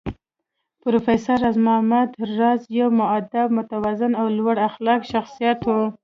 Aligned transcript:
پروفېسر 0.81 1.35
راز 1.43 1.57
محمد 1.65 2.09
راز 2.37 2.61
يو 2.77 2.87
مودب، 2.99 3.49
متوازن 3.57 4.11
او 4.19 4.27
لوړ 4.37 4.55
اخلاقي 4.69 5.07
شخصيت 5.13 5.59
و 5.65 5.69